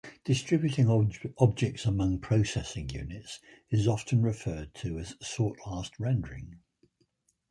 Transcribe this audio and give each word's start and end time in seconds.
Distributing 0.23 0.89
objects 1.37 1.85
among 1.85 2.21
processing 2.21 2.89
units 2.89 3.39
is 3.69 3.87
often 3.87 4.23
referred 4.23 4.73
to 4.73 4.97
as 4.97 5.13
sort 5.21 5.59
last 5.67 5.99
rendering. 5.99 6.55